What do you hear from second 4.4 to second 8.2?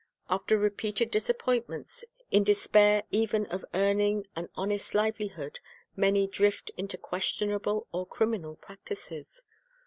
honest livelihood, many drift into questionable or